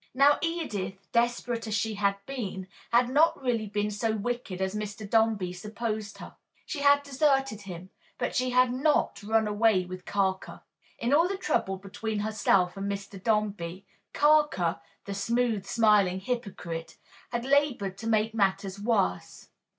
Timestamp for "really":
3.39-3.67